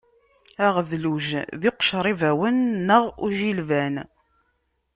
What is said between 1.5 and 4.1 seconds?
d iqcer ibawen neɣ ujilban.